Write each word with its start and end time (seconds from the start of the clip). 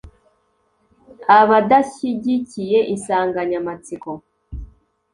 Abadashyigikiye 1.37 2.79
insanganyamatsiko 2.93 4.11